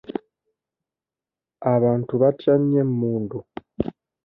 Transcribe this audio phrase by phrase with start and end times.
[1.73, 3.39] Abantu batya nnyo emmundu.